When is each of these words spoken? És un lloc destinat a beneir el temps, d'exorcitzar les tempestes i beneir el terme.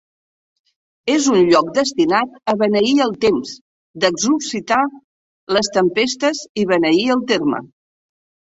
És 1.15 1.27
un 1.33 1.41
lloc 1.51 1.67
destinat 1.75 2.39
a 2.53 2.55
beneir 2.63 2.95
el 3.05 3.13
temps, 3.27 3.51
d'exorcitzar 4.05 4.81
les 5.59 5.71
tempestes 5.79 6.43
i 6.63 6.69
beneir 6.75 7.05
el 7.19 7.27
terme. 7.35 7.63